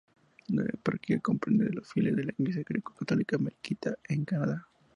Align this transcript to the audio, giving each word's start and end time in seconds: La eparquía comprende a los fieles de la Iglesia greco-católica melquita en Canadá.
La 0.47 0.63
eparquía 0.65 1.19
comprende 1.19 1.67
a 1.67 1.73
los 1.73 1.87
fieles 1.93 2.15
de 2.15 2.23
la 2.23 2.33
Iglesia 2.35 2.63
greco-católica 2.67 3.37
melquita 3.37 3.99
en 4.05 4.25
Canadá. 4.25 4.67